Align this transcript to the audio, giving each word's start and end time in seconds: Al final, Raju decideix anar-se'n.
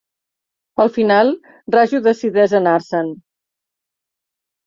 Al 0.83 0.87
final, 0.93 1.27
Raju 1.75 1.99
decideix 2.07 2.55
anar-se'n. 2.61 3.11